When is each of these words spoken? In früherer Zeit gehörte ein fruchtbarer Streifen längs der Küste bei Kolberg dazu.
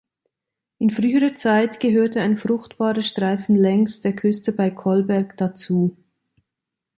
In 0.79 0.89
früherer 0.89 1.35
Zeit 1.35 1.79
gehörte 1.79 2.21
ein 2.21 2.35
fruchtbarer 2.35 3.03
Streifen 3.03 3.55
längs 3.55 4.01
der 4.01 4.15
Küste 4.15 4.51
bei 4.51 4.71
Kolberg 4.71 5.37
dazu. 5.37 5.95